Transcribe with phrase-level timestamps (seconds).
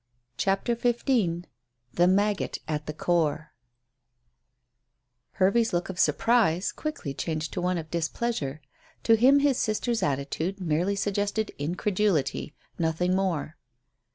[0.35, 1.43] CHAPTER XV
[1.93, 3.53] THE MAGGOT AT THE CORE
[5.33, 8.61] Hervey's look of surprise quickly changed to one of displeasure.
[9.03, 13.57] To him his sister's attitude merely suggested incredulity, nothing more.